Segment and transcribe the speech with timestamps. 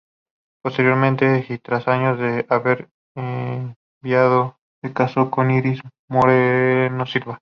[0.63, 7.27] Posteriormente y tras años de haber enviudado, se casó con Iris Moreno Silva.